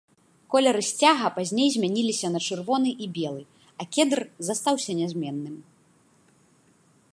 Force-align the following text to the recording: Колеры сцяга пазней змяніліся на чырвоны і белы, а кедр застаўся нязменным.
Колеры 0.51 0.79
сцяга 0.91 1.27
пазней 1.35 1.69
змяніліся 1.75 2.27
на 2.37 2.41
чырвоны 2.47 2.91
і 3.07 3.11
белы, 3.19 3.43
а 3.83 3.89
кедр 3.97 4.19
застаўся 4.51 4.91
нязменным. 5.03 5.55